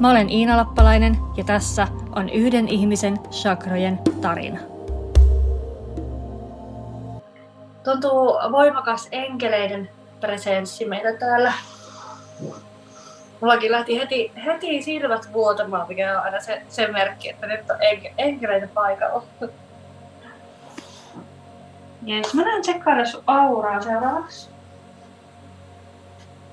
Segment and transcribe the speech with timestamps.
[0.00, 4.60] Mä olen Iina Lappalainen ja tässä on yhden ihmisen chakrojen tarina.
[7.84, 11.52] Tuntuu voimakas enkeleiden presenssi meitä täällä.
[13.40, 17.76] Mullakin lähti heti, heti silmät vuotamaan, mikä on aina se, se merkki, että nyt on
[18.18, 19.22] enkeleitä paikalla.
[22.02, 24.50] Jes, mä näen tsekkailla sun auraa seuraavaksi.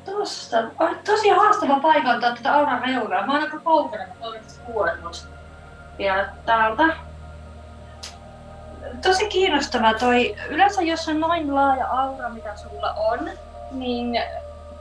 [0.06, 0.58] Tosta.
[0.80, 3.26] On tosi haastava paikantaa tätä auran reunaa.
[3.26, 4.26] Mä oon aika kaukana, mä
[4.66, 5.28] kuulemassa
[5.98, 6.84] vielä täältä.
[9.02, 10.36] Tosi kiinnostava toi.
[10.50, 13.30] Yleensä jos on noin laaja aura, mitä sulla on,
[13.72, 14.22] niin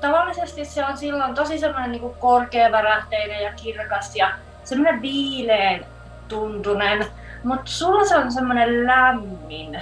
[0.00, 4.32] tavallisesti se on silloin tosi semmoinen niin korkeavärähteinen ja kirkas ja
[4.64, 5.86] semmoinen viileen
[6.28, 7.06] tuntunen.
[7.44, 9.80] Mutta sulla se on semmoinen lämmin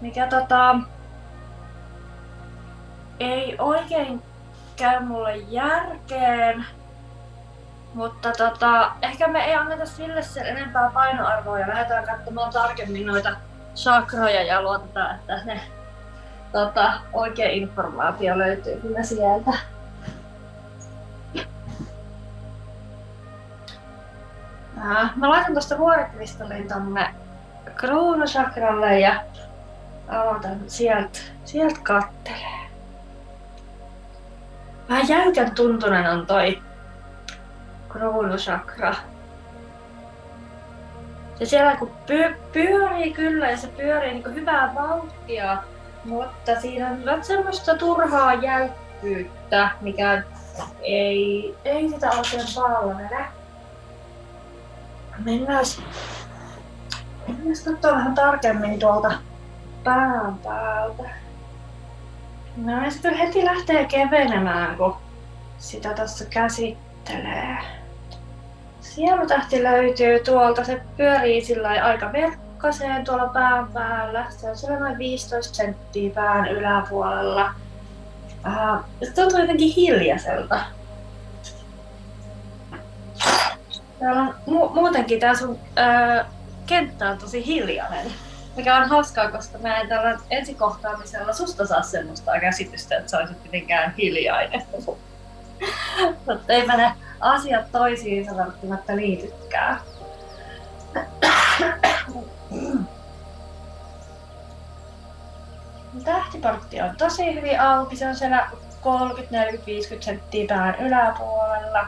[0.00, 0.76] mikä tota,
[3.20, 4.22] ei oikein
[4.76, 6.64] käy mulle järkeen,
[7.94, 13.36] mutta tota, ehkä me ei anneta sille sen enempää painoarvoa ja lähdetään katsomaan tarkemmin noita
[13.74, 15.60] sakroja ja luotetaan, että ne
[16.52, 19.50] tota, oikea informaatio löytyy kyllä sieltä.
[25.16, 27.14] Mä laitan tuosta vuorikristallin tonne
[27.76, 29.22] kruunusakralle ja
[30.08, 32.65] aloitan sieltä, sieltä kattelee.
[34.88, 36.62] Vähän jäykän tuntunen on toi
[37.88, 38.94] kruunusakra.
[41.34, 45.62] Se siellä kun py- pyörii kyllä ja se pyörii niin hyvää vauhtia,
[46.04, 50.22] mutta siinä on vähän semmoista turhaa jäykkyyttä, mikä
[50.82, 53.24] ei, ei sitä oikein palvele.
[55.24, 55.64] Mennään,
[57.28, 59.12] mennään katsoa vähän tarkemmin tuolta
[59.84, 61.25] pään päältä.
[62.56, 64.96] No ja sitten heti lähtee kevenemään, kun
[65.58, 67.56] sitä tässä käsittelee.
[68.80, 74.26] Sielutähti löytyy tuolta, se pyörii sillä aika verkkaseen tuolla pään päällä.
[74.30, 77.50] Se on siellä noin 15 senttiä pään yläpuolella.
[78.46, 80.60] Uh, se tuntuu jotenkin hiljaiselta.
[84.00, 86.26] Täällä on mu- muutenkin tää sun uh,
[86.66, 88.25] kenttä on tosi hiljainen.
[88.56, 93.44] Mikä on hauskaa, koska mä en tällä ensikohtaamisella susta saa semmoista käsitystä, että sä olisit
[93.44, 94.62] mitenkään hiljainen.
[96.26, 99.80] Mutta eipä ne asiat toisiinsa välttämättä liitykään.
[106.04, 107.96] Tähtiportti on tosi hyvin auki.
[107.96, 108.50] Se on siellä
[108.80, 111.86] 30, 40, 50 senttiä pään yläpuolella.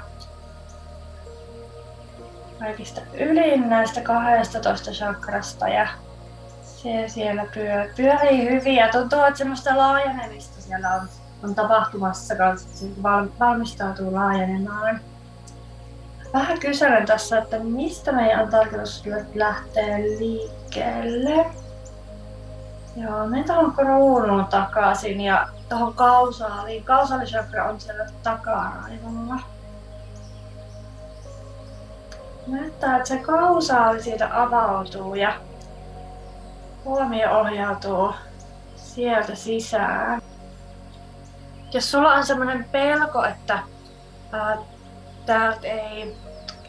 [2.58, 5.88] Kaikista ylin näistä 12 chakrasta ja
[6.82, 11.08] se siellä pyö, pyörii hyvin ja tuntuu, että semmoista laajenemista siellä on,
[11.44, 15.00] on tapahtumassa kanssa, että se val, valmistautuu laajenemaan.
[16.32, 21.46] Vähän kyselen tässä, että mistä meidän on tarkoitus lähteä liikkeelle.
[22.96, 26.84] Joo, me tuohon kruunuun takaisin ja tuohon kausaaliin.
[26.84, 29.40] Kausaalisakra on siellä takaraivolla.
[32.46, 35.47] Näyttää, että se kausaali siitä avautuu ja
[36.88, 38.14] huomio ohjautuu
[38.76, 40.22] sieltä sisään.
[41.72, 43.58] Jos sulla on sellainen pelko, että
[44.32, 44.56] ää,
[45.26, 46.16] täältä ei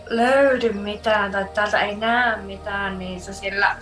[0.06, 3.75] löydy mitään tai täältä ei näe mitään, niin sä sillä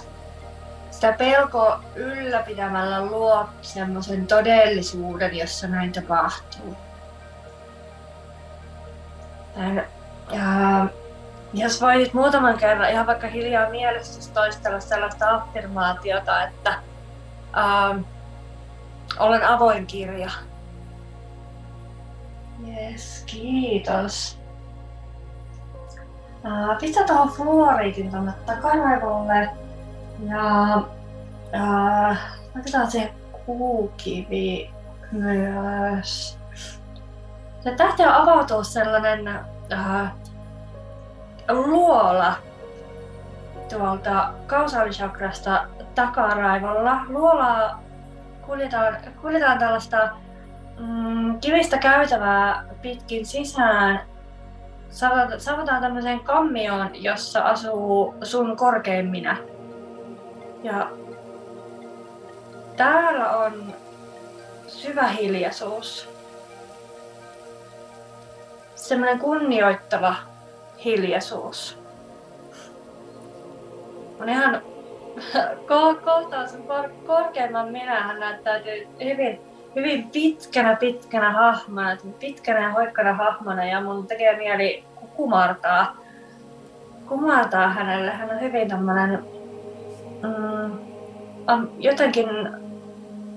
[0.91, 6.77] sitä pelkoa ylläpitämällä luo semmoisen todellisuuden, jossa näin tapahtuu.
[10.31, 10.87] Ja
[11.53, 16.69] jos voisit muutaman kerran ihan vaikka hiljaa mielessä toistella sellaista affirmaatiota, että
[17.57, 18.01] ähm,
[19.19, 20.31] olen avoin kirja.
[22.67, 24.39] Yes, kiitos.
[26.45, 29.49] Äh, pistä tuohon fluoriitin tuonne takaraivolle.
[30.29, 30.75] Ja
[31.55, 32.19] äh,
[32.59, 33.13] otetaan se
[33.45, 34.71] kuukivi
[35.11, 36.37] myös.
[37.59, 39.27] Se tähti on avautua sellainen
[39.71, 40.11] äh,
[41.49, 42.33] luola
[43.69, 47.01] tuolta kausaalisakrasta takaraivolla.
[47.09, 47.83] Luolaa
[48.45, 50.09] kuljetaan, kuljetaan tällaista
[50.79, 54.01] mm, kivistä käytävää pitkin sisään
[55.37, 59.37] saavutaan, tämmöiseen kammioon, jossa asuu sun korkein minä.
[60.63, 60.89] Ja
[62.77, 63.73] täällä on
[64.67, 66.09] syvä hiljaisuus.
[68.75, 70.15] Semmoinen kunnioittava
[70.85, 71.79] hiljaisuus.
[74.19, 74.61] On ihan
[75.69, 79.41] ko- kohtaa sun kor- korkeimman minähän näyttäytyy hyvin,
[79.75, 84.83] hyvin pitkänä pitkänä hahmona, pitkänä ja hoikkana hahmona ja mun tekee mieli
[85.15, 85.97] kumartaa,
[87.07, 88.11] kumartaa hänelle.
[88.11, 89.25] Hän on hyvin tämmönen
[90.21, 90.77] mm,
[91.79, 92.27] jotenkin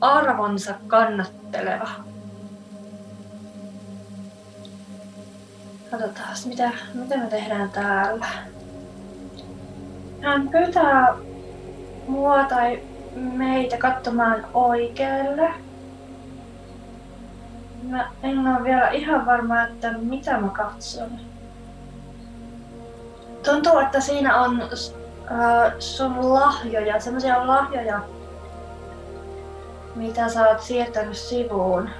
[0.01, 2.10] arvonsa kannatteleva.
[5.91, 8.27] Katsotaan, mitä, mitä me tehdään täällä.
[10.21, 11.15] Hän pyytää
[12.09, 12.83] mua tai
[13.17, 15.51] meitä katsomaan oikealle.
[17.83, 21.11] Mä en ole vielä ihan varma, että mitä mä katson.
[23.45, 28.01] Tuntuu, että siinä on äh, sun lahjoja, semmoisia lahjoja,
[29.95, 31.91] mitä sä oot siirtänyt sivuun.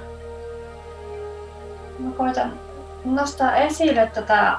[1.99, 2.70] Mä koitan
[3.05, 4.59] nostaa esille tätä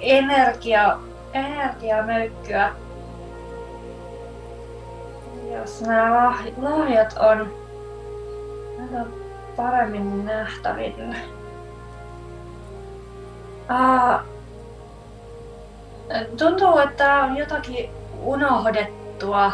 [0.00, 0.98] energia,
[1.32, 2.72] energiamöykkyä.
[5.52, 7.54] Jos nämä lahjat on,
[9.00, 9.14] on
[9.56, 11.14] paremmin nähtävillä.
[13.70, 14.20] Uh,
[16.38, 17.90] tuntuu, että on jotakin
[18.22, 19.52] unohdettua.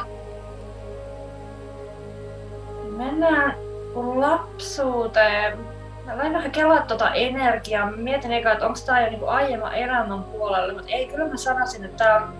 [2.97, 3.55] Mennään
[3.95, 5.80] lapsuuteen.
[6.05, 7.91] Mä vain vähän kelaa tuota energiaa.
[7.91, 11.37] Mä mietin eka, että onko tää jo niinku aiemman elämän puolella, mutta ei, kyllä mä
[11.37, 12.35] sanoisin, että tää on,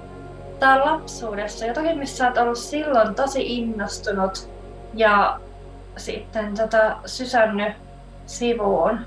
[0.59, 1.67] tää on lapsuudessa.
[1.67, 4.51] Jotakin, missä sä oot ollut silloin tosi innostunut
[4.95, 5.41] ja
[5.97, 7.73] sitten tota sysännyt
[8.27, 9.07] sivuun.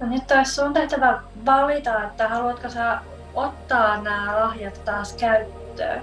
[0.00, 2.98] No nyt olisi sun tehtävä valita, että haluatko sä
[3.34, 6.02] ottaa nämä lahjat taas käyttöön.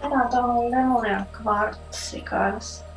[0.00, 2.87] Täällä on tuolla lemurian kvartsi kanssa.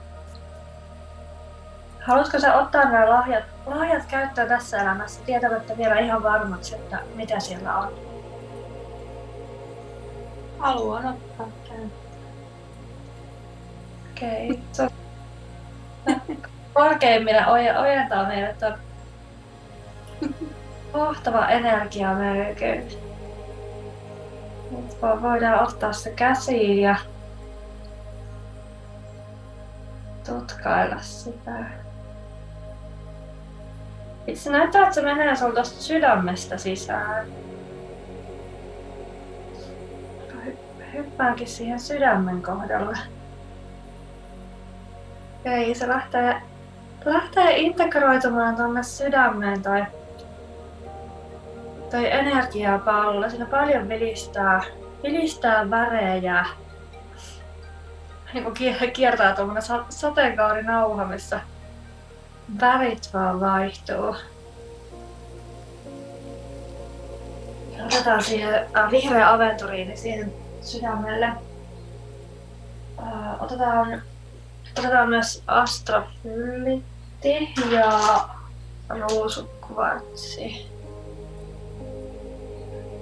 [2.01, 7.39] Haluatko sä ottaa nämä lahjat, lahjat käyttöön tässä elämässä tietämättä vielä ihan varmaksi, että mitä
[7.39, 7.93] siellä on?
[10.57, 11.91] Haluan ottaa käyttöön.
[14.11, 14.61] Okei.
[14.73, 14.89] Okay.
[16.73, 17.47] Korkeimmille
[17.79, 18.77] ojentaa meille tuon
[20.93, 22.97] mahtava energiamöykky.
[24.71, 26.95] Nyt voidaan ottaa se käsiin ja
[30.25, 31.81] tutkailla sitä.
[34.27, 37.25] Itse näyttää, että se menee sulta tosta sydämestä sisään.
[40.93, 42.97] Hyppäänkin siihen sydämen kohdalle.
[45.45, 46.41] Ei, se lähtee,
[47.05, 49.85] lähtee integroitumaan tuonne sydämeen tai
[51.91, 53.29] toi energiapallo.
[53.29, 54.61] Siinä paljon vilistää,
[55.03, 56.45] vilistää värejä.
[58.33, 58.55] Niin kuin
[58.93, 61.39] kiertää tuommoinen sateenkaarinauha, missä
[62.61, 64.15] värit vaan vaihtuu.
[67.85, 71.25] Otetaan siihen äh, vihreä aventuriini siihen sydämelle.
[71.25, 71.35] Äh,
[73.43, 74.01] otetaan,
[74.79, 77.99] otetaan myös astrofyllitti ja
[78.89, 80.71] ruusukvartsi.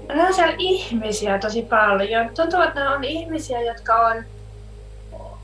[0.08, 2.30] Nämä on siellä ihmisiä tosi paljon.
[2.36, 4.24] Tuntuu, että nämä on ihmisiä, jotka on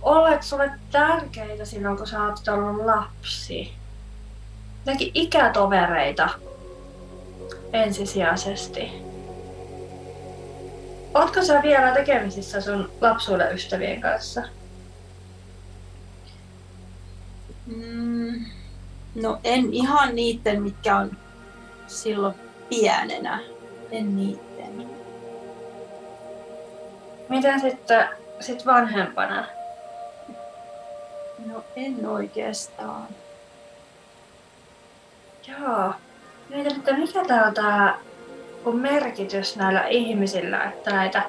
[0.01, 3.73] olleet sulle tärkeitä silloin, kun sä oot ollut lapsi.
[4.85, 6.29] Jotenkin ikätovereita
[7.73, 8.91] ensisijaisesti.
[11.13, 14.43] Ootko sä vielä tekemisissä sun lapsuuden ystävien kanssa?
[17.65, 18.45] Mm,
[19.15, 21.17] no en ihan niiden, mitkä on
[21.87, 22.35] silloin
[22.69, 23.39] pienenä.
[23.91, 24.89] En niiden.
[27.29, 29.45] Miten sitten sit vanhempana?
[31.45, 33.07] No en oikeastaan.
[35.47, 35.93] Joo.
[36.49, 37.53] Mietin, että mikä tää on
[38.65, 41.21] on merkitys näillä ihmisillä, että näitä,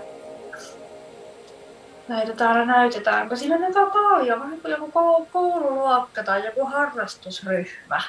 [2.08, 4.90] näitä täällä näytetään, kun siinä on aika paljon, vähän kuin joku
[5.32, 8.02] koululuokka tai joku harrastusryhmä.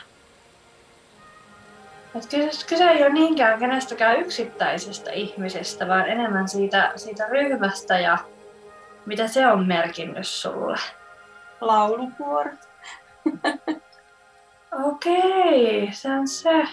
[2.15, 8.17] Et kyse, kyse ei ole niinkään kenestäkään yksittäisestä ihmisestä, vaan enemmän siitä, siitä ryhmästä ja
[9.05, 10.77] mitä se on merkinnyt sulle.
[11.61, 12.59] Laulukuorot.
[14.71, 16.67] Okei, se on se.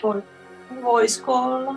[0.83, 1.75] Voisiko olla?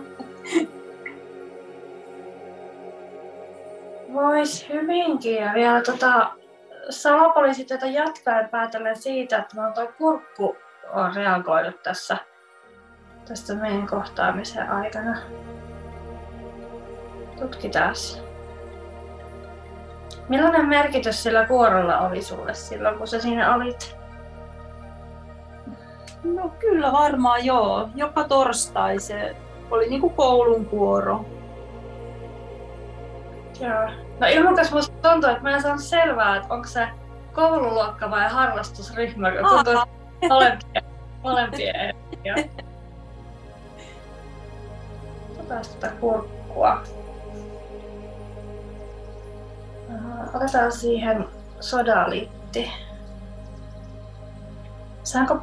[4.12, 5.34] Vois hyvinkin.
[5.34, 6.30] Ja vielä tota,
[6.90, 10.56] salapoliisit tätä jatkaen päätellen siitä, että mä toi kurkku
[10.92, 12.16] on reagoinut tässä
[13.28, 15.18] tästä meidän kohtaamisen aikana.
[17.38, 17.94] Tutkitaan.
[20.28, 23.96] Millainen merkitys sillä kuorolla oli sulle silloin, kun sä siinä olit?
[26.24, 27.88] No kyllä varmaan joo.
[27.94, 29.36] Joka torstai se
[29.70, 31.24] oli niinku koulun kuoro.
[33.60, 33.90] Joo.
[34.20, 36.88] No ilmoikas musta tuntuu, että mä en saanut selvää, että onko se
[37.32, 39.74] koululuokka vai harrastusryhmä, kun tuntuu
[40.28, 40.82] molempia,
[41.22, 42.34] molempia ehtiä.
[45.30, 46.82] Otetaan tätä kurkkua.
[50.34, 51.28] Otetaan siihen
[51.60, 52.70] sodaliitti.
[55.02, 55.38] Saanko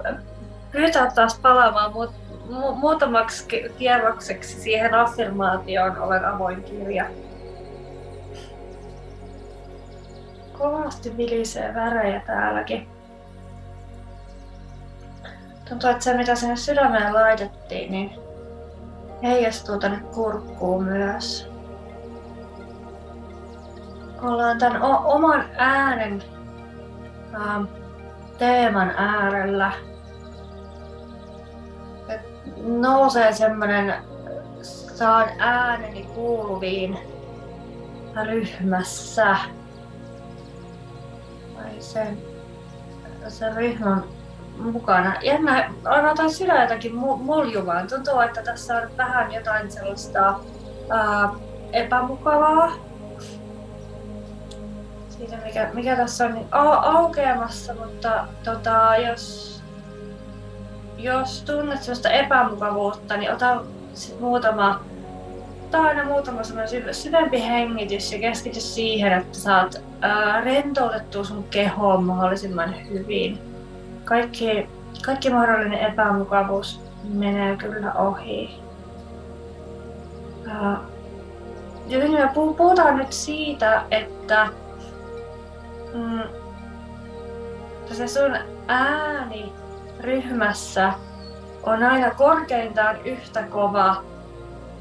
[0.76, 2.14] pyytää taas palaamaan mu-
[2.50, 3.46] mu- muutamaksi
[3.78, 7.06] kierrokseksi siihen affirmaatioon olen avoin kirja.
[10.58, 12.88] Kovasti vilisee värejä täälläkin.
[15.70, 18.12] Tuntuu, että se mitä sinne sydämeen laitettiin, niin
[19.24, 21.50] heijastuu tänne kurkkuun myös.
[24.22, 26.24] Ollaan tämän o- oman äänen
[27.36, 27.64] ähm,
[28.38, 29.72] teeman äärellä.
[32.66, 33.94] Nousee semmonen,
[34.96, 36.98] saan ääneni kuuluviin
[38.26, 39.38] ryhmässä.
[41.56, 42.18] Vai sen,
[43.28, 44.04] sen ryhmän
[44.58, 45.16] mukana.
[45.22, 47.88] Jännä, on jotain sydän jotakin muljuvaa.
[47.88, 50.40] Tuntuu, että tässä on vähän jotain sellaista
[50.90, 51.30] ää,
[51.74, 52.72] epämukavaa.
[55.10, 59.55] Siitä, mikä, mikä tässä on niin aukeamassa, mutta tota, jos,
[60.98, 63.62] jos tunnet sellaista epämukavuutta, niin ota
[63.94, 64.80] sit muutama
[65.66, 66.42] ota aina muutama
[66.92, 69.82] syvempi hengitys ja keskity siihen, että saat
[70.44, 73.40] rentoutettua sun kehoon mahdollisimman hyvin
[74.06, 74.70] kaikki,
[75.06, 76.82] kaikki mahdollinen epämukavuus
[77.14, 78.60] menee kyllä ohi.
[81.88, 84.48] Joten me puhutaan nyt siitä, että
[85.94, 86.22] mm,
[87.92, 88.38] se sun
[88.68, 89.54] ääni
[90.06, 90.94] ryhmässä
[91.64, 94.04] on aina korkeintaan yhtä kova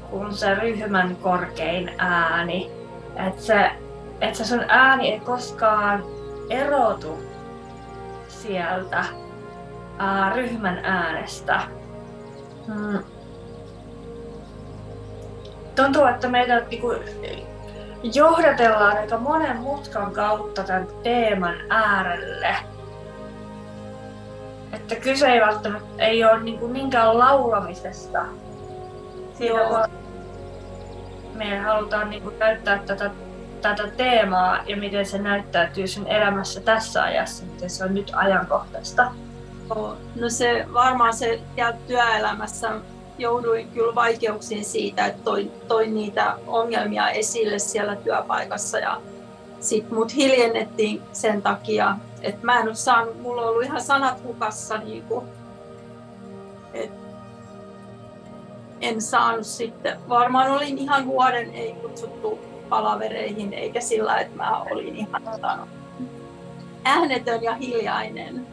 [0.09, 2.71] kuin se ryhmän korkein ääni.
[3.27, 3.71] Että se,
[4.21, 6.03] et se sun ääni ei koskaan
[6.49, 7.19] erotu
[8.27, 9.05] sieltä
[9.97, 11.61] ää, ryhmän äänestä.
[12.67, 12.99] Hmm.
[15.75, 16.93] Tuntuu, että meitä niinku,
[18.13, 22.55] johdatellaan aika monen mutkan kautta tämän teeman äärelle.
[24.75, 28.25] Että kyse ei välttämättä ei ole niinku niinkään laulamisesta.
[29.37, 29.87] Siinä
[31.33, 33.11] me halutaan niinku käyttää tätä
[33.61, 39.11] tätä teemaa ja miten se näyttäytyy sun elämässä tässä ajassa, miten se on nyt ajankohtaista?
[40.15, 42.71] No se varmaan se ja työelämässä
[43.17, 49.01] jouduin kyllä vaikeuksiin siitä, että toin, toin niitä ongelmia esille siellä työpaikassa ja
[49.65, 54.23] sitten mut hiljennettiin sen takia, että mä en ole saanut, mulla on ollut ihan sanat
[54.23, 55.25] hukassa niin kuin,
[56.73, 56.91] et
[58.81, 64.95] en saanut sitten, varmaan olin ihan vuoden ei kutsuttu palavereihin, eikä sillä, että mä olin
[64.95, 65.57] ihan tota,
[66.83, 68.47] äänetön ja hiljainen.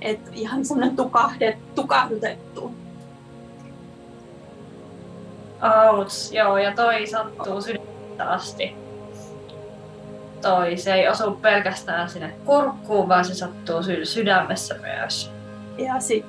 [0.00, 2.70] Et ihan semmoinen tukahdet, tukahdutettu.
[5.92, 8.85] Outs, joo, ja toi sattuu sydäntä asti.
[10.46, 15.30] Toi, se ei osu pelkästään sinne kurkkuun, vaan se sattuu sydämessä myös.
[15.78, 16.24] Ja sit,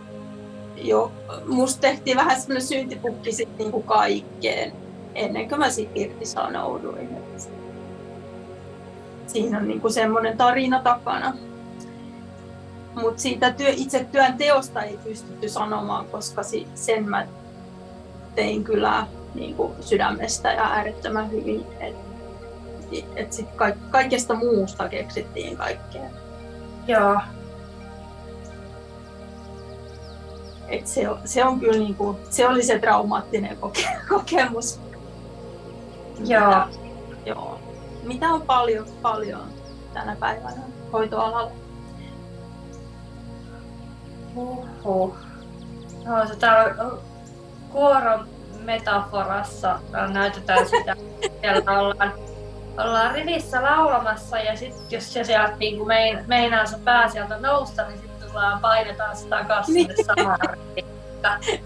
[0.75, 1.11] jo,
[1.47, 4.73] musta tehtiin vähän semmoinen syntipukki sit niinku kaikkeen
[5.15, 7.09] ennen kuin mä sitten irtisanouduin.
[9.27, 11.33] Siinä on niinku semmoinen tarina takana.
[13.01, 16.41] Mutta siitä työ, itse työn teosta ei pystytty sanomaan, koska
[16.75, 17.27] sen mä
[18.35, 21.65] tein kyllä niinku sydämestä ja äärettömän hyvin.
[21.79, 22.06] Et,
[23.15, 26.09] et sit ka- kaikesta muusta keksittiin kaikkea.
[26.87, 27.19] Joo.
[30.67, 34.79] Et se, se, on kyllä niinku, se oli se traumaattinen koke- kokemus
[36.25, 36.67] Joo.
[37.25, 37.59] Joo.
[38.03, 39.41] Mitä on paljon, paljon
[39.93, 40.61] tänä päivänä
[40.93, 41.51] hoitoalalla?
[44.35, 45.15] Huhhuh.
[46.05, 46.85] No, se täällä
[47.71, 48.27] kuoron
[48.63, 49.79] metaforassa
[50.13, 50.95] näytetään sitä,
[51.41, 52.13] siellä ollaan,
[52.77, 57.37] ollaan rivissä laulamassa ja sitten jos se sieltä niin kuin mein, meinaa se pää sieltä
[57.39, 60.39] nousta, niin sitten tullaan painetaan sitä takaisin sinne samaan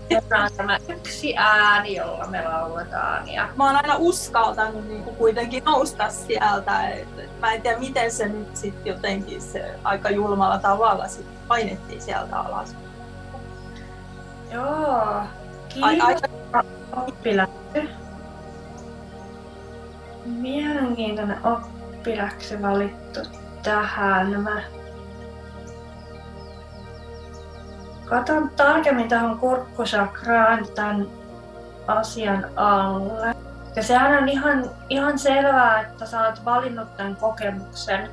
[0.10, 3.30] että on tämä yksi ääni, jolla me lauletaan.
[3.30, 3.50] Ja...
[3.56, 6.90] Mä oon aina uskaltanut niin kuin kuitenkin nousta sieltä.
[6.90, 12.02] Et, mä en tiedä, miten se nyt sitten jotenkin se aika julmalla tavalla sit painettiin
[12.02, 12.76] sieltä alas.
[14.52, 15.22] Joo.
[15.70, 16.64] Kiinnostaa
[16.96, 17.90] oppiläksy.
[20.26, 23.20] Mielenkiintoinen oppiläksy valittu
[23.64, 24.42] tähän.
[24.42, 24.62] Mä
[28.06, 31.08] Katon tarkemmin tähän kurkkusakraan tämän
[31.88, 33.36] asian alle.
[33.76, 38.10] Ja sehän on ihan, ihan selvää, että sä oot valinnut tämän kokemuksen.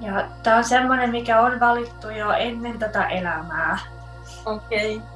[0.00, 3.78] Ja tää on semmoinen, mikä on valittu jo ennen tätä elämää.
[4.44, 4.96] Okei.
[4.96, 5.08] Okay.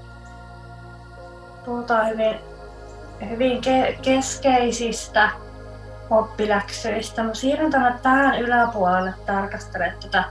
[1.64, 2.40] Puhutaan hyvin,
[3.30, 5.30] hyvin ke- keskeisistä
[6.10, 7.22] oppiläksyistä.
[7.22, 10.24] Mä siirryn tänne tähän yläpuolelle tarkastelemaan tätä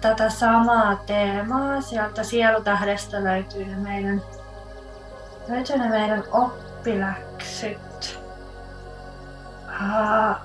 [0.00, 1.80] tätä samaa teemaa.
[1.80, 4.22] Sieltä sielutähdestä löytyy ne meidän,
[5.48, 8.20] löytyy ne meidän oppiläksyt.
[9.68, 10.36] Uh,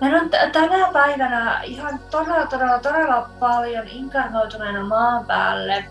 [0.00, 5.84] Meillä on t- tänä päivänä ihan todella, todella, todella paljon inkarnoituneena maan päälle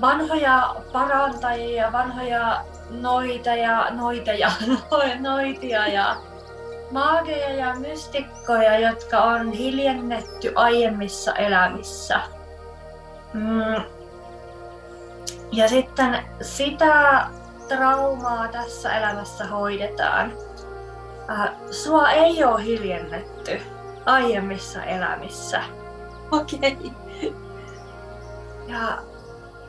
[0.00, 4.50] vanhoja parantajia, vanhoja noita ja noita ja
[5.20, 6.16] noitia ja
[6.90, 12.20] maageja ja mystikkoja, jotka on hiljennetty aiemmissa elämissä.
[13.32, 13.84] Mm.
[15.52, 17.26] Ja sitten sitä
[17.68, 20.32] traumaa tässä elämässä hoidetaan.
[21.30, 23.60] Äh, sua ei ole hiljennetty
[24.06, 25.62] aiemmissa elämissä.
[26.30, 26.58] Okei.
[26.58, 27.32] Okay.
[28.68, 28.98] Ja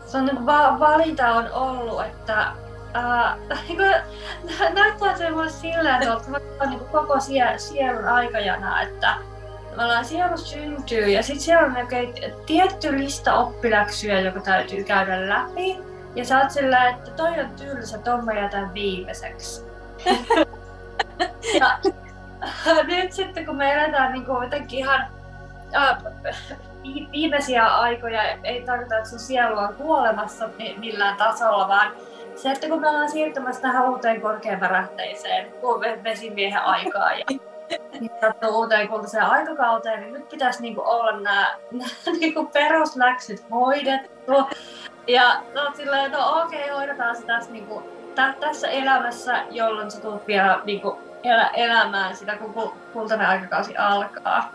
[0.06, 2.52] sun niin va- valinta on ollut, että
[3.68, 3.78] Niin
[4.74, 6.14] näyttää se mulle sillä, että
[6.62, 9.16] on niin koko sie, sielun aikajana, että
[9.78, 12.14] ollaan sielu syntyy ja sitten siellä on oikein
[12.46, 15.78] tietty lista oppiläksyjä, joka täytyy käydä läpi.
[16.16, 19.66] Ja sä oot sillä, että toi on tylsä, ton mä jätän viimeiseksi.
[21.60, 21.80] ja
[22.88, 25.08] nyt sitten kun me eletään niin kuin jotenkin ihan
[25.76, 25.98] äh,
[27.12, 31.92] viimeisiä aikoja, ei tarkoita, että sun sielu on kuolemassa millään tasolla, vaan
[32.36, 35.54] se, että kun me ollaan siirtymässä tähän uuteen korkeavärähteiseen
[36.04, 37.26] vesimiehen aikaan ja
[38.00, 38.12] niin
[38.52, 41.48] uuteen kultaiseen aikakauteen, niin nyt pitäisi niinku olla nämä
[42.20, 44.50] niinku perusläksyt hoidettu.
[45.08, 47.84] Ja no, silleen, no, okei, okay, hoidetaan se tässä, niinku,
[48.16, 54.52] tä, tässä elämässä, jolloin sä tulet vielä niinku, elä, elämään sitä, kun kultainen aikakausi alkaa.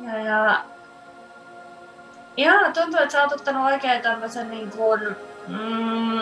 [0.00, 0.60] Ja, ja,
[2.36, 5.16] ja tuntuu, että sä oot ottanut oikein tämmöisen niin kuin,
[5.48, 6.20] Mm.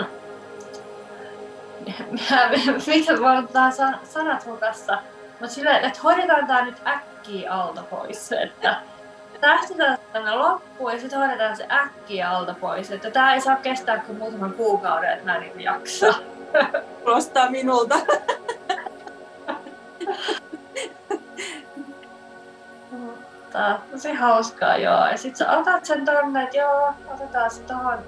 [2.86, 3.70] Miten voi ottaa
[4.04, 4.98] sanat hukassa?
[5.40, 8.32] Mutta silleen, että hoidetaan tää nyt äkkiä alta pois.
[8.32, 8.76] Että
[9.40, 12.90] tähtetään tänne loppuun ja sitten hoidetaan se äkkiä alta pois.
[12.90, 16.14] Että tää ei saa kestää kuin muutaman kuukauden, että mä niinku jaksaa.
[17.04, 17.94] Kuulostaa minulta.
[23.58, 25.06] Mutta tosi hauskaa joo.
[25.06, 27.98] Ja sit sä otat sen tonne, että joo, otetaan se tohon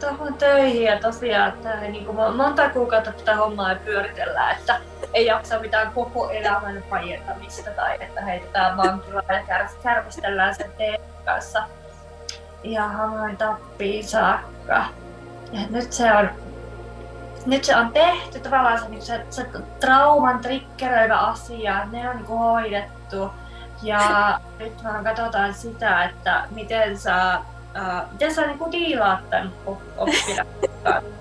[0.00, 4.80] tuohon töihin ja tosiaan että niin kuin monta kuukautta tätä hommaa ei pyöritellä, että
[5.12, 11.00] ei jaksa mitään koko elämän pajentamista tai että heitetään vankilaan ja kär, kärvistellään sen teen
[11.24, 11.62] kanssa
[12.62, 14.84] ihan hamoin tappiin saakka.
[15.52, 16.30] Ja nyt se on
[17.46, 19.46] nyt se on tehty tavallaan se, se, se
[19.80, 23.30] trauman triggeröivä asia, ne on niin hoidettu.
[23.82, 27.40] Ja nyt vaan katsotaan sitä, että miten sä
[27.78, 29.52] Uh, miten sä niinku diilaat tämän
[29.96, 30.46] oppilaan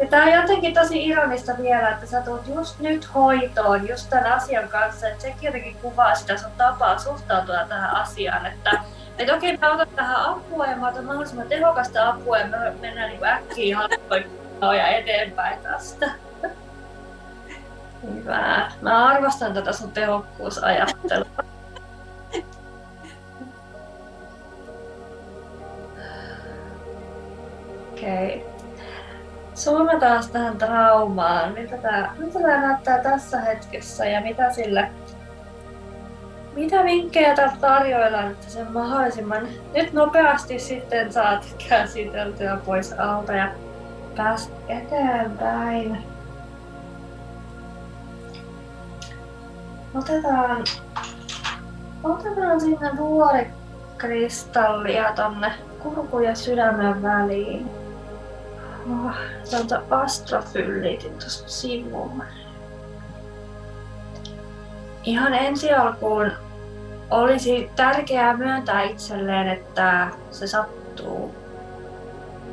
[0.00, 4.32] Ja tää on jotenkin tosi ironista vielä, että sä tulet just nyt hoitoon just tämän
[4.32, 8.70] asian kanssa, että sekin jotenkin kuvaa sitä sun tapaa suhtautua tähän asiaan, että
[9.18, 13.10] et okei, mä otan tähän apua ja mä otan mahdollisimman tehokasta apua ja me mennään
[13.10, 16.10] niin äkkiä halpoja ja eteenpäin tästä.
[18.14, 18.70] Hyvä.
[18.80, 21.26] Mä arvostan tätä sun tehokkuusajattelua.
[27.92, 28.36] Okei.
[28.36, 28.56] Okay.
[29.54, 31.52] Zoomataan tähän traumaan.
[31.52, 34.90] Miltä tämä, miltä tämä näyttää tässä hetkessä ja mitä sille
[36.56, 43.52] mitä vinkkejä täältä tarjoillaan, että sen mahdollisimman nyt nopeasti sitten saat käsiteltyä pois alta ja
[44.16, 46.15] pääs eteenpäin.
[49.98, 50.64] Otetaan,
[52.04, 57.70] otetaan sinne vuorikristallia tonne kurkun ja sydämen väliin.
[58.90, 59.12] Oh,
[59.50, 62.22] tuolta astrofyllitin tuosta sivuun.
[65.04, 66.32] Ihan ensi alkuun
[67.10, 71.34] olisi tärkeää myöntää itselleen, että se sattuu.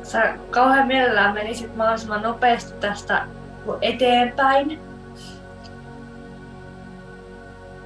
[0.02, 3.26] Sä kauhean mielellään menisit mahdollisimman nopeasti tästä
[3.80, 4.93] eteenpäin.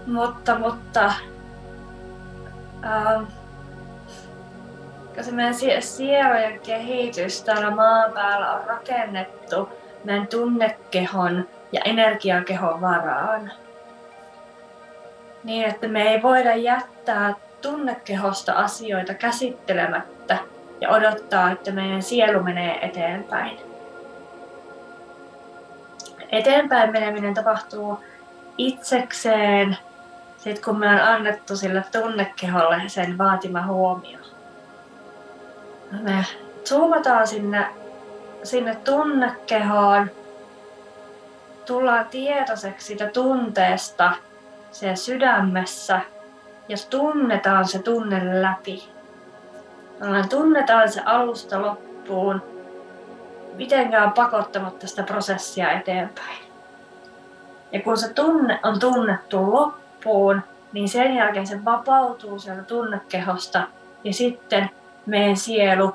[0.08, 1.12] Mutta, mutta
[2.84, 3.24] Ähm,
[5.16, 9.68] koska meidän sielujen kehitys täällä maan päällä on rakennettu
[10.04, 13.52] meidän tunnekehon ja energiakehon varaan.
[15.44, 20.38] Niin, että me ei voida jättää tunnekehosta asioita käsittelemättä
[20.80, 23.58] ja odottaa, että meidän sielu menee eteenpäin.
[26.32, 28.04] Eteenpäin meneminen tapahtuu
[28.58, 29.76] itsekseen,
[30.38, 34.18] sit kun me on annettu sille tunnekeholle sen vaatima huomio.
[36.02, 36.26] Me
[36.68, 37.66] zoomataan sinne,
[38.42, 40.10] sinne tunnekehoon,
[41.66, 44.12] tullaan tietoiseksi siitä tunteesta
[44.70, 46.00] siellä sydämessä
[46.68, 48.88] ja tunnetaan se tunne läpi.
[50.30, 52.42] Tunnetaan se alusta loppuun,
[53.54, 56.38] mitenkään pakottamatta sitä prosessia eteenpäin.
[57.72, 59.87] Ja kun se tunne on tunnettu loppuun,
[60.72, 63.68] niin sen jälkeen se vapautuu sieltä tunnekehosta
[64.04, 64.70] ja sitten
[65.06, 65.94] meidän sielu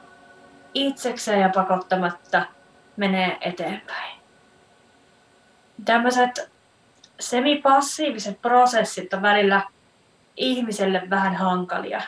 [0.73, 2.45] itsekseen ja pakottamatta
[2.97, 4.19] menee eteenpäin.
[5.85, 6.51] Tämmöiset
[7.19, 9.61] semipassiiviset prosessit on välillä
[10.37, 12.01] ihmiselle vähän hankalia.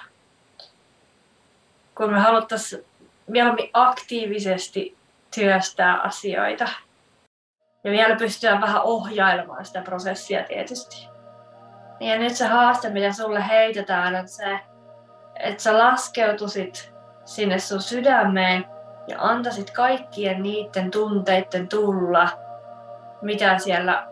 [1.95, 2.85] Kun me haluttaisiin
[3.27, 4.97] mieluummin aktiivisesti
[5.35, 6.69] työstää asioita.
[7.83, 11.14] Ja vielä pystytään vähän ohjailemaan sitä prosessia tietysti.
[11.99, 14.59] Ja nyt se haaste, mitä sulle heitetään, on se,
[15.39, 16.93] että sä laskeutusit
[17.25, 18.65] sinne sun sydämeen
[19.07, 22.29] ja antaisit kaikkien niiden tunteiden tulla,
[23.21, 24.07] mitä siellä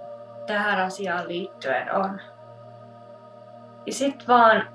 [0.48, 2.22] tähän asiaan liittyen on.
[3.86, 4.68] Ja sit vaan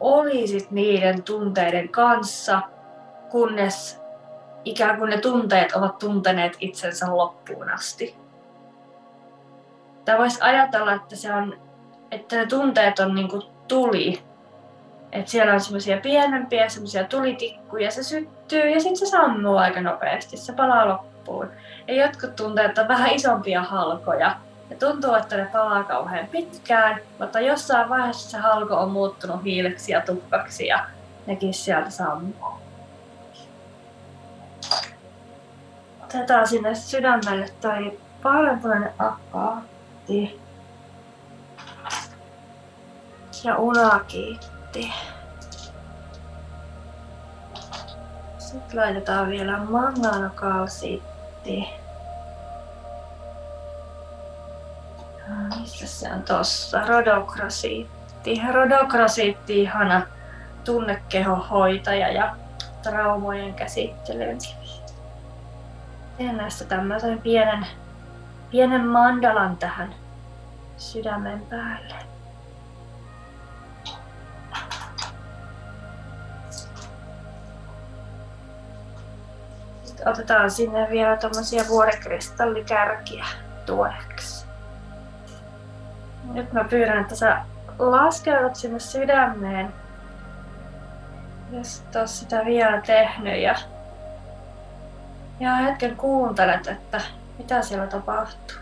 [0.00, 2.62] olisit niiden tunteiden kanssa,
[3.30, 4.02] kunnes
[4.64, 8.16] ikään kuin ne tunteet ovat tunteneet itsensä loppuun asti.
[10.04, 11.65] Tämä voisi ajatella, että, se on,
[12.10, 14.22] että ne tunteet on niin kuin tuli,
[15.12, 20.36] että siellä on semmoisia pienempiä semmoisia tulitikkuja, se syttyy ja sitten se sammuu aika nopeasti,
[20.36, 21.50] se palaa loppuun.
[21.88, 24.36] Ja jotkut tunteet on vähän isompia halkoja.
[24.70, 29.92] Ja tuntuu, että ne palaa kauhean pitkään, mutta jossain vaiheessa se halko on muuttunut hiileksi
[29.92, 30.86] ja tuhkaksi ja
[31.26, 32.52] nekin sieltä sammuu.
[36.04, 40.45] Otetaan sinne sydämelle toi vaaleanpunainen akkaatti.
[43.46, 44.92] Ja unakiitti.
[48.38, 51.68] Sitten laitetaan vielä manganokalsiitti.
[55.60, 56.86] Missä se on tossa?
[56.86, 58.42] Rodokrasiitti.
[58.52, 60.02] Rodokrasiitti ihana
[60.64, 62.36] tunnekehohoitaja ja
[62.82, 64.38] traumojen käsittelyyn.
[66.18, 67.66] Teen näistä tämmöisen pienen,
[68.50, 69.94] pienen mandalan tähän
[70.76, 72.15] sydämen päälle.
[80.06, 83.24] Otetaan sinne vielä tommosia vuorikristallikärkiä
[83.66, 84.46] tueksi.
[86.32, 87.44] Nyt mä pyydän, että sä
[87.78, 89.74] laskeudut sinne sydämeen.
[91.52, 93.54] Jos et sitä vielä tehnyt ja
[95.40, 97.00] ja hetken kuuntelet, että
[97.38, 98.56] mitä siellä tapahtuu.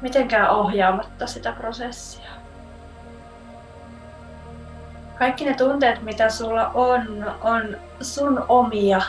[0.00, 2.37] Mitenkään ohjaamatta sitä prosessia.
[5.18, 9.02] Kaikki ne tunteet, mitä sulla on, on sun omia.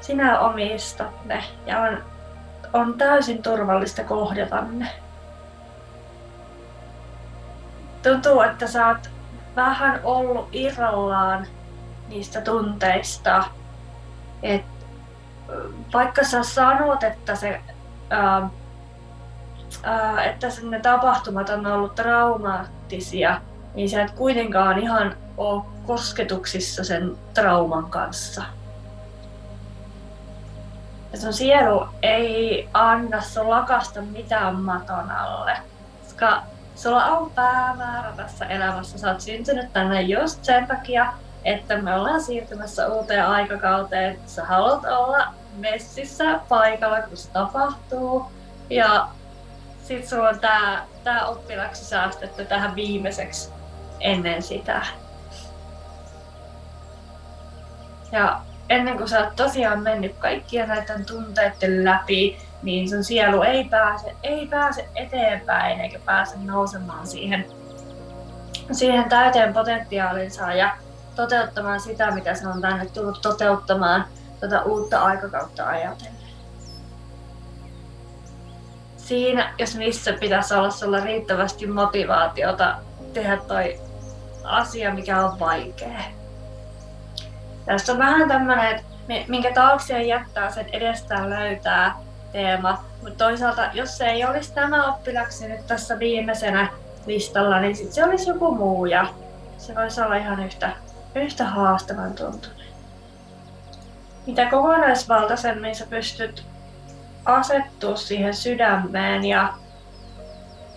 [0.00, 2.04] Sinä omistat ne ja on,
[2.72, 4.88] on täysin turvallista kohdata ne.
[8.02, 9.10] Tuntuu, että sä oot
[9.56, 11.46] vähän ollut irrallaan
[12.08, 13.44] niistä tunteista.
[14.42, 14.64] Et,
[15.92, 17.60] vaikka sä sanot, että, se,
[18.10, 18.48] ää,
[19.82, 23.40] ää, että ne tapahtumat on ollut traumaattisia,
[23.74, 28.42] niin sä et kuitenkaan ihan ole kosketuksissa sen trauman kanssa.
[31.12, 35.56] Ja sun sielu ei anna sun lakasta mitään maton alle.
[36.02, 36.42] Koska
[36.74, 38.98] sulla on päämäärä tässä elämässä.
[38.98, 41.12] Sä oot syntynyt tänne just sen takia,
[41.44, 44.18] että me ollaan siirtymässä uuteen aikakauteen.
[44.26, 48.26] Sä haluat olla messissä paikalla, kun se tapahtuu.
[48.70, 49.08] Ja
[49.84, 53.50] sit sulla on tää, tää oppilaksi säästetty tähän viimeiseksi
[54.02, 54.82] ennen sitä.
[58.12, 63.64] Ja ennen kuin sä oot tosiaan mennyt kaikkien näiden tunteiden läpi, niin sun sielu ei
[63.64, 67.46] pääse, ei pääse eteenpäin eikä pääse nousemaan siihen,
[68.72, 70.52] siihen täyteen potentiaalinsa.
[70.52, 70.76] Ja
[71.16, 74.04] toteuttamaan sitä, mitä se on tänne tullut toteuttamaan
[74.40, 76.22] tätä uutta aikakautta ajatellen.
[79.12, 82.76] siinä, jos missä pitäisi olla sulla riittävästi motivaatiota
[83.12, 83.80] tehdä toi
[84.44, 86.00] asia, mikä on vaikea.
[87.66, 88.84] Tässä on vähän tämmöinen, että
[89.28, 91.96] minkä taakse jättää, sen edestään löytää
[92.32, 92.84] teema.
[93.02, 96.68] Mutta toisaalta, jos se ei olisi tämä oppilaksi nyt tässä viimeisenä
[97.06, 99.06] listalla, niin sit se olisi joku muu ja
[99.58, 100.70] se voisi olla ihan yhtä,
[101.14, 102.66] yhtä haastavan tuntunen.
[104.26, 106.44] Mitä kokonaisvaltaisemmin sä pystyt
[107.24, 109.54] asettua siihen sydämeen ja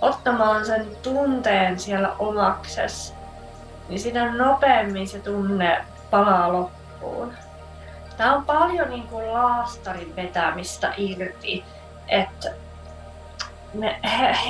[0.02, 3.15] ottamaan sen tunteen siellä omakses,
[3.90, 7.34] niin sitä nopeammin se tunne palaa loppuun.
[8.18, 11.64] Tämä on paljon niin kuin laastarin vetämistä irti,
[12.08, 12.50] että
[13.74, 14.00] me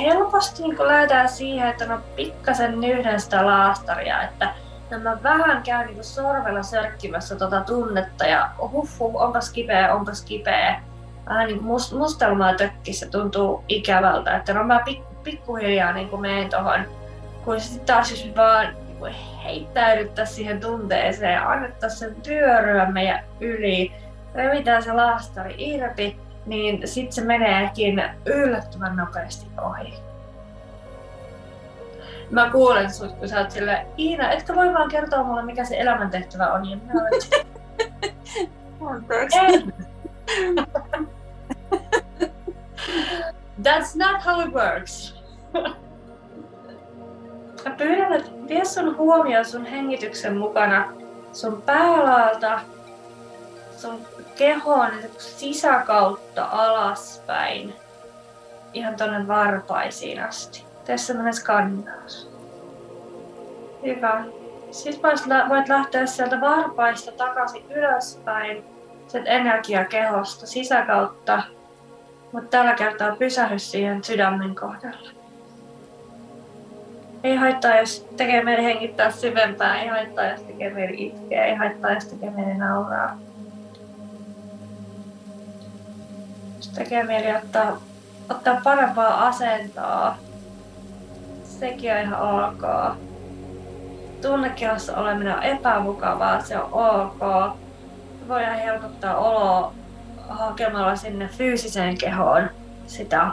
[0.00, 4.54] helposti niin kuin lähdetään siihen, että mä pikkasen nyhdän sitä laastaria, että
[5.02, 10.80] mä vähän käyn niin kuin sorvella sörkkimässä tuota tunnetta ja huh onpas kipeä, onpas kipeä.
[11.28, 16.22] Vähän niin kuin must, mustelmaa tökkissä tuntuu ikävältä, että no mä pik, pikkuhiljaa niin kuin
[16.22, 16.80] menen tuohon.
[17.44, 18.85] Kun sitten taas jos vaan
[19.44, 23.92] heittäydyttäisiin siihen tunteeseen ja annettaisiin sen työryä meidän yli,
[24.34, 29.94] revitään se laastari irti, niin sitten se meneekin yllättävän nopeasti ohi.
[32.30, 35.80] Mä kuulen sut, kun sä oot sille, Iina, etkö voi vaan kertoa mulle, mikä se
[35.80, 36.70] elämäntehtävä on?
[36.70, 37.12] Ja minä olen,
[43.62, 45.22] That's not how it works.
[47.66, 50.92] Mä pyydän, että vie sun huomioon sun hengityksen mukana
[51.32, 52.60] sun päälaalta,
[53.76, 54.00] sun
[54.38, 57.74] kehoon sisäkautta alaspäin,
[58.72, 60.64] ihan tonne varpaisiin asti.
[60.84, 62.30] Tee semmonen skannaus.
[63.82, 64.24] Hyvä.
[64.70, 65.00] Sitten
[65.48, 68.64] voit lähteä sieltä varpaista takaisin ylöspäin,
[69.08, 71.42] sen energia kehosta sisäkautta,
[72.32, 75.15] mutta tällä kertaa pysähy siihen sydämen kohdalla.
[77.26, 81.92] Ei haittaa, jos tekee mieli hengittää syvempää, ei haittaa, jos tekee mieli itkeä, ei haittaa,
[81.92, 83.18] jos tekee mieli nauraa.
[86.56, 87.80] Jos tekee mieli ottaa,
[88.30, 90.16] ottaa parempaa asentoa,
[91.44, 92.96] sekin on ihan ok.
[94.22, 97.56] Tunnekehossa oleminen on epämukavaa, se on ok.
[98.28, 99.72] Voidaan helpottaa oloa
[100.28, 102.50] hakemalla sinne fyysiseen kehoon
[102.86, 103.30] sitä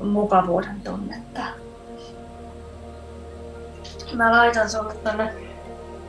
[0.00, 1.61] mukavuuden tunnetta.
[4.14, 5.34] Mä laitan sulle tänne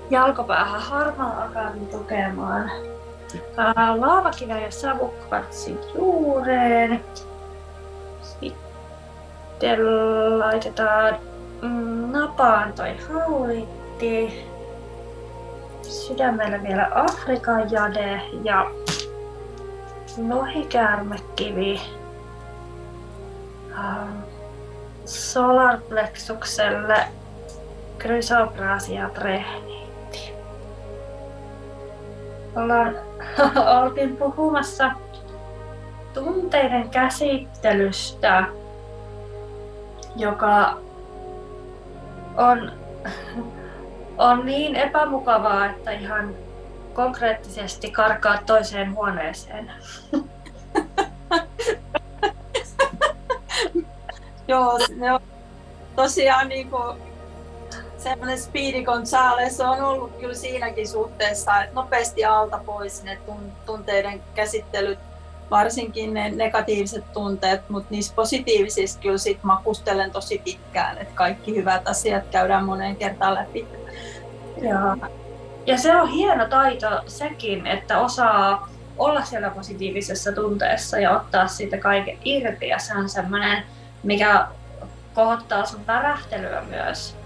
[0.10, 2.72] jalkopäähän harmaan akarin tukemaan.
[3.98, 7.04] Laavakive ja savukvatsi juureen.
[8.22, 9.80] Sitten
[10.40, 11.16] laitetaan
[11.62, 14.46] mm, napaan toi haulitti.
[15.82, 18.72] Sydämellä vielä Afrikan jade ja
[20.28, 21.82] lohikäärmekivi.
[25.06, 27.08] Solarplexukselle
[28.04, 30.34] Chrysoprasia prehniitti.
[32.56, 32.96] Ollaan,
[33.82, 34.92] oltiin puhumassa
[36.14, 38.44] tunteiden käsittelystä,
[40.16, 40.78] joka
[42.38, 42.72] on,
[44.18, 46.36] on niin epämukavaa, että ihan
[46.94, 49.72] konkreettisesti karkaa toiseen huoneeseen.
[54.48, 55.20] Joo, ne on
[55.96, 57.13] tosiaan niin kuin
[58.04, 63.18] semmoinen Speedy Gonzales on ollut kyllä siinäkin suhteessa, että nopeasti alta pois ne
[63.66, 65.00] tunteiden käsittelyt,
[65.52, 71.88] varsinkin ne negatiiviset tunteet, mutta niissä positiivisissa kyllä sit makustelen tosi pitkään, että kaikki hyvät
[71.88, 73.68] asiat käydään moneen kertaan läpi.
[74.62, 74.98] Ja,
[75.66, 81.78] ja se on hieno taito sekin, että osaa olla siellä positiivisessa tunteessa ja ottaa siitä
[81.78, 83.64] kaiken irti ja se on semmoinen,
[84.04, 84.48] mikä
[85.14, 87.23] kohottaa sun värähtelyä myös.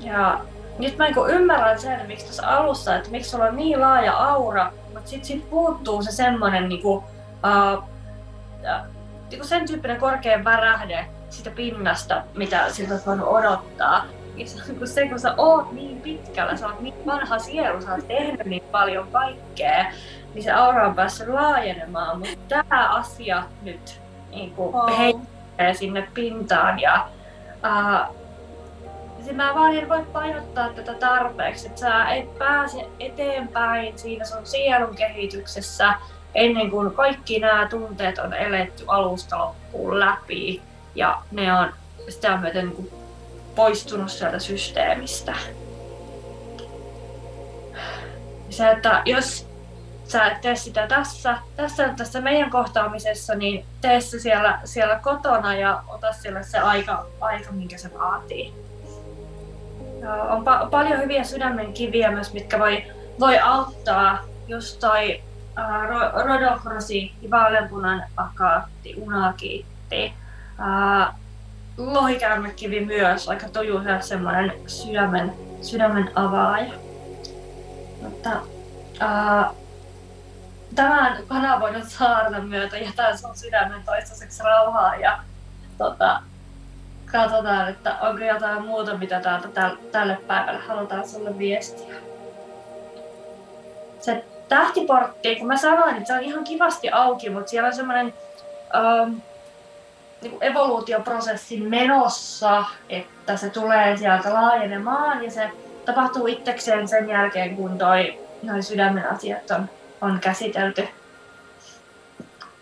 [0.00, 0.40] Ja
[0.78, 4.72] nyt mä niin ymmärrän sen, miksi tässä alussa, että miksi sulla on niin laaja aura,
[4.92, 7.84] mutta sitten sit puuttuu se semmoinen niinku, uh,
[9.30, 14.04] niinku sen tyyppinen korkea värähde sitä pinnasta, mitä siltä olisi voinut odottaa.
[14.36, 14.46] Ja
[14.84, 18.62] se, kun sä oot niin pitkällä, sä oot niin vanha sielu, sä oot tehnyt niin
[18.70, 19.84] paljon kaikkea,
[20.34, 24.00] niin se aura on päässyt laajenemaan, mutta tämä asia nyt
[24.30, 24.98] niin kuin oh.
[24.98, 27.08] heittää sinne pintaan ja
[27.64, 28.21] uh,
[29.24, 34.46] siis mä vaan en voi painottaa tätä tarpeeksi, että sä et pääse eteenpäin siinä sun
[34.46, 35.94] sielun kehityksessä
[36.34, 40.62] ennen kuin kaikki nämä tunteet on eletty alusta loppuun läpi
[40.94, 41.72] ja ne on
[42.08, 42.90] sitä myöten niin
[43.54, 45.34] poistunut sieltä systeemistä.
[48.50, 49.46] Se, että jos
[50.04, 55.54] sä et tee sitä tässä, tässä, tässä meidän kohtaamisessa, niin tee se siellä, siellä kotona
[55.54, 58.71] ja ota siellä se aika, aika minkä se vaatii.
[60.02, 62.84] Ja on pa- paljon hyviä sydämen kiviä myös, mitkä voi,
[63.20, 64.18] voi auttaa.
[64.48, 65.22] Just toi
[65.58, 70.14] äh, rodokrosi, vaaleanpunan akaatti, unakiitti,
[70.60, 71.14] äh,
[71.76, 76.72] lohikäärmekivi myös, aika toju semmoinen sydämen, sydämen avaaja.
[78.02, 78.30] Mutta
[79.02, 79.50] äh,
[80.74, 85.18] tämän kanavoidun saarnan myötä jätän sun sydämen toistaiseksi rauhaa ja
[85.78, 86.22] tota,
[87.12, 89.48] katsotaan, että onko jotain muuta, mitä täältä
[89.92, 91.94] tälle päivälle halutaan sulle viestiä.
[94.00, 98.14] Se tähtiportti, kun mä sanoin, että se on ihan kivasti auki, mutta siellä on semmoinen
[98.74, 99.14] ähm,
[100.22, 105.50] niin evoluutioprosessi menossa, että se tulee sieltä laajenemaan ja se
[105.84, 109.68] tapahtuu itsekseen sen jälkeen, kun toi, noi sydämen asiat on
[110.02, 110.88] on käsitelty.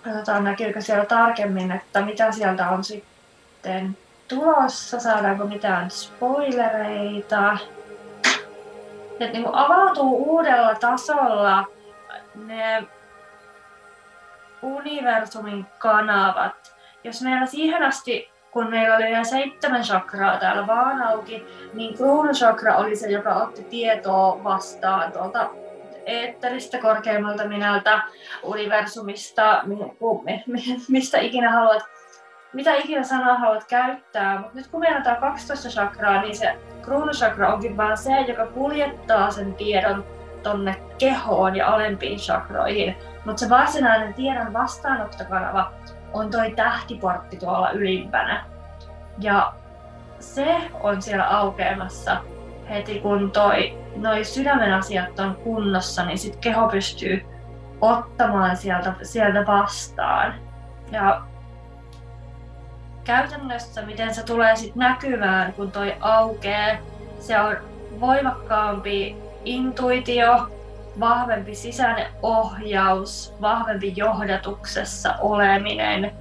[0.02, 3.96] Katsotaan näkyykö siellä tarkemmin, että mitä sieltä on sitten
[4.30, 7.58] tulossa, saadaanko mitään spoilereita.
[9.20, 11.64] Että niin avautuu uudella tasolla
[12.34, 12.86] ne
[14.62, 16.74] universumin kanavat.
[17.04, 22.76] Jos meillä siihen asti, kun meillä oli vielä seitsemän chakraa täällä vaan auki, niin kruunuchakra
[22.76, 25.50] oli se, joka otti tietoa vastaan tuolta
[26.06, 28.02] eetteristä, korkeammalta minältä,
[28.42, 29.62] universumista,
[30.88, 31.82] mistä ikinä haluat,
[32.52, 34.38] mitä ikinä sanaa haluat käyttää.
[34.38, 39.54] Mutta nyt kun tämä 12 chakraa, niin se kruunuchakra onkin vaan se, joka kuljettaa sen
[39.54, 40.04] tiedon
[40.42, 42.96] tonne kehoon ja alempiin chakroihin.
[43.24, 45.72] Mutta se varsinainen tiedon vastaanottokanava
[46.12, 48.44] on toi tähtiportti tuolla ylimpänä.
[49.18, 49.52] Ja
[50.20, 52.16] se on siellä aukeamassa
[52.70, 57.26] heti kun toi, noi sydämen asiat on kunnossa, niin sit keho pystyy
[57.80, 60.34] ottamaan sieltä, sieltä vastaan.
[60.90, 61.22] Ja
[63.10, 66.78] käytännössä, miten se tulee sit näkyvään, kun toi aukee,
[67.20, 67.56] se on
[68.00, 70.50] voimakkaampi intuitio,
[71.00, 76.12] vahvempi sisäinen ohjaus, vahvempi johdatuksessa oleminen,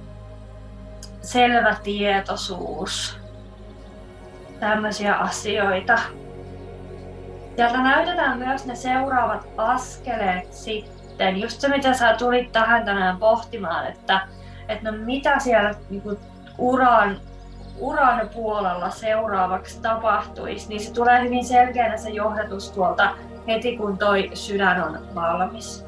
[1.22, 3.18] selvä tietoisuus,
[4.60, 5.98] tämmöisiä asioita.
[7.56, 11.40] Sieltä näytetään myös ne seuraavat askeleet sitten.
[11.40, 14.20] Just se, mitä sä tulit tähän tänään pohtimaan, että,
[14.68, 16.02] että no mitä siellä niin
[16.60, 17.20] uran,
[17.78, 23.14] uran puolella seuraavaksi tapahtuisi, niin se tulee hyvin selkeänä se johdatus tuolta
[23.46, 25.84] heti kun toi sydän on valmis.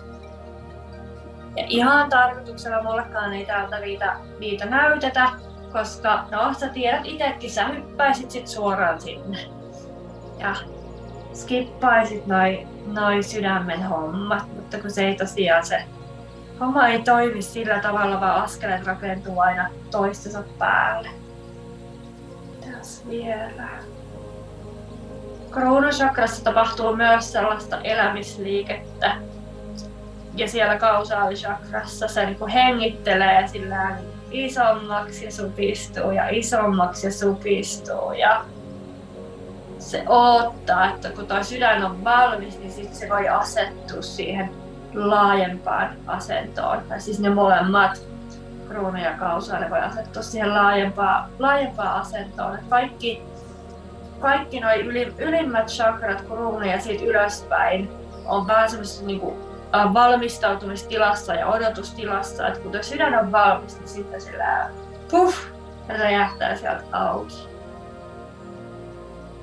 [1.57, 5.29] Ja ihan tarkoituksella mullekaan ei täältä niitä, niitä näytetä,
[5.73, 9.39] koska no sä tiedät itsekin, sä hyppäisit sit suoraan sinne.
[10.39, 10.55] Ja
[11.35, 15.85] skippaisit noin noi sydämen hommat, mutta kun se ei tosiaan se
[16.63, 21.09] homma ei toimi sillä tavalla, vaan askeleet rakentuu aina toistensa päälle.
[22.71, 23.69] Tässä vielä.
[25.51, 29.17] Kruunusakrassa tapahtuu myös sellaista elämisliikettä.
[30.37, 33.97] Ja siellä kausaalisakrassa se niin hengittelee sillä
[34.31, 38.13] isommaksi ja supistuu ja isommaksi ja supistuu.
[38.13, 38.45] Ja
[39.79, 44.62] se odottaa, että kun tuo sydän on valmis, niin sitten se voi asettua siihen
[44.95, 46.79] laajempaan asentoon.
[46.89, 48.03] Tai siis ne molemmat,
[48.69, 52.55] kruunu ja kausa, ne voi asettua siihen laajempaan, laajempaan asentoon.
[52.55, 53.23] Et kaikki,
[54.21, 57.91] kaikki nuo yli, ylimmät chakrat, kruunu ja siitä ylöspäin,
[58.27, 59.53] on vähän semmoisessa niinku,
[59.95, 64.69] valmistautumistilassa ja odotustilassa, että kun tuo sydän on valmis, niin sitten sillä
[65.11, 65.37] puff,
[65.89, 67.49] ja se jähtää sieltä auki.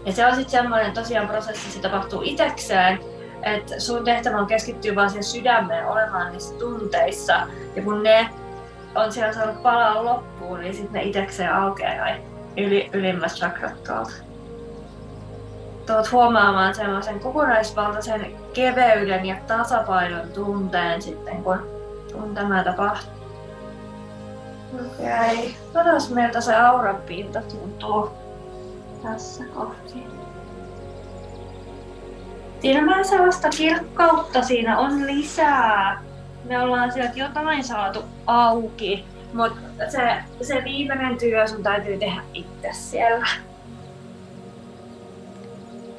[0.06, 3.00] Ja se on sitten semmoinen tosiaan prosessi, se tapahtuu itsekseen,
[3.44, 7.48] että sun tehtävä on keskittyä vaan siihen sydämeen olemaan niissä tunteissa.
[7.76, 8.30] Ja kun ne
[8.96, 12.08] on siellä saanut palaa loppuun, niin sitten ne itsekseen aukeaa
[12.58, 14.12] yli, ylimmät chakrat tuolta.
[15.86, 21.60] Tuot huomaamaan semmoisen kokonaisvaltaisen keveyden ja tasapainon tunteen sitten, kun,
[22.14, 23.20] kun tämä tapahtuu.
[24.74, 25.34] Okei.
[25.34, 25.84] Okay.
[25.84, 28.10] Katsos miltä se auran pinta tuntuu
[29.04, 30.19] tässä kohti.
[32.62, 36.04] Siinä vähän sellaista kirkkautta siinä on lisää.
[36.46, 42.70] Me ollaan sieltä jotain saatu auki, mutta se, se viimeinen työ sun täytyy tehdä itse
[42.72, 43.28] siellä.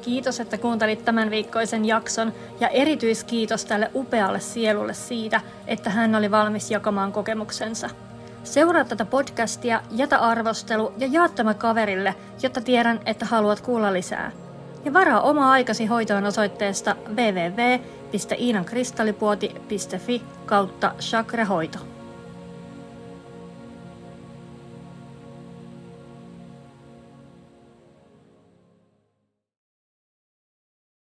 [0.01, 6.31] Kiitos, että kuuntelit tämän viikkoisen jakson ja erityiskiitos tälle upealle sielulle siitä, että hän oli
[6.31, 7.89] valmis jakamaan kokemuksensa.
[8.43, 14.31] Seuraa tätä podcastia, jätä arvostelu ja jaa tämä kaverille, jotta tiedän, että haluat kuulla lisää.
[14.85, 21.90] Ja varaa oma aikasi hoitoon osoitteesta www www.iinankristallipuoti.fi kautta chakrahoito.